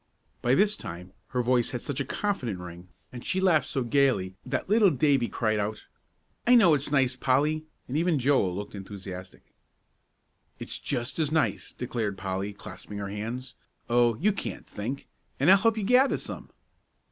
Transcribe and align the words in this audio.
By 0.41 0.55
this 0.55 0.75
time 0.75 1.13
her 1.27 1.43
voice 1.43 1.69
had 1.69 1.83
such 1.83 1.99
a 1.99 2.05
confident 2.05 2.57
ring, 2.57 2.87
and 3.13 3.23
she 3.23 3.39
laughed 3.39 3.67
so 3.67 3.83
gayly, 3.83 4.33
that 4.43 4.67
little 4.67 4.89
Davie 4.89 5.27
cried 5.27 5.59
out, 5.59 5.85
"I 6.47 6.55
know 6.55 6.73
it's 6.73 6.89
nice, 6.91 7.15
Polly," 7.15 7.65
and 7.87 7.95
even 7.95 8.17
Joel 8.17 8.55
looked 8.55 8.73
enthusiastic. 8.73 9.53
"It's 10.57 10.79
just 10.79 11.19
as 11.19 11.31
nice," 11.31 11.71
declared 11.71 12.17
Polly, 12.17 12.51
clasping 12.51 12.97
her 12.97 13.09
hands. 13.09 13.53
"Oh, 13.91 14.15
you 14.17 14.33
can't 14.33 14.65
think! 14.65 15.07
And 15.39 15.51
I'll 15.51 15.57
help 15.57 15.77
you 15.77 15.83
gather 15.83 16.17
some." 16.17 16.49